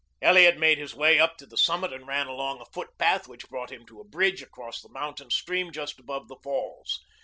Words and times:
Elliot 0.19 0.57
made 0.57 0.79
his 0.79 0.95
way 0.95 1.19
up 1.19 1.37
to 1.37 1.45
the 1.45 1.55
summit 1.55 1.93
and 1.93 2.07
ran 2.07 2.25
along 2.25 2.59
a 2.59 2.65
footpath 2.65 3.27
which 3.27 3.47
brought 3.49 3.71
him 3.71 3.85
to 3.85 3.99
a 3.99 4.03
bridge 4.03 4.41
across 4.41 4.81
the 4.81 4.89
mountain 4.89 5.29
stream 5.29 5.71
just 5.71 5.99
above 5.99 6.27
the 6.27 6.37
falls. 6.37 7.05